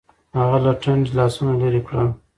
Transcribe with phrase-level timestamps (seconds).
[0.39, 2.07] هغه له ټنډې لاسونه لرې کړل..